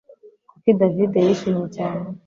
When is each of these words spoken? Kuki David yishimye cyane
Kuki 0.49 0.69
David 0.79 1.13
yishimye 1.25 1.65
cyane 1.75 2.05